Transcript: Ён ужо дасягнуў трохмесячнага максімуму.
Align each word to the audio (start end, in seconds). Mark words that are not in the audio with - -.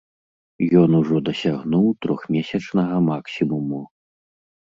Ён 0.81 0.89
ужо 0.99 1.15
дасягнуў 1.27 1.85
трохмесячнага 2.05 2.97
максімуму. 3.11 3.81